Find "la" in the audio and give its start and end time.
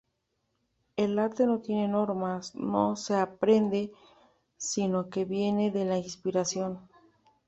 5.85-5.99